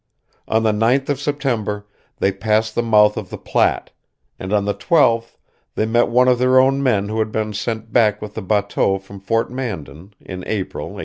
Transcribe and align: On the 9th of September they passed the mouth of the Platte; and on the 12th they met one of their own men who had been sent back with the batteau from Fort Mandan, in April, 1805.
On 0.47 0.63
the 0.63 0.71
9th 0.71 1.09
of 1.09 1.19
September 1.21 1.85
they 2.17 2.31
passed 2.31 2.73
the 2.73 2.81
mouth 2.81 3.17
of 3.17 3.29
the 3.29 3.37
Platte; 3.37 3.91
and 4.39 4.51
on 4.51 4.65
the 4.65 4.73
12th 4.73 5.37
they 5.75 5.85
met 5.85 6.07
one 6.07 6.27
of 6.27 6.39
their 6.39 6.59
own 6.59 6.81
men 6.81 7.07
who 7.07 7.19
had 7.19 7.31
been 7.31 7.53
sent 7.53 7.93
back 7.93 8.19
with 8.19 8.33
the 8.33 8.41
batteau 8.41 8.97
from 8.97 9.19
Fort 9.19 9.51
Mandan, 9.51 10.15
in 10.19 10.43
April, 10.47 10.85
1805. 10.87 10.99